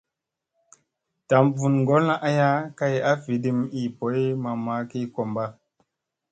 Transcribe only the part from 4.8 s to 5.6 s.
ki komɓa.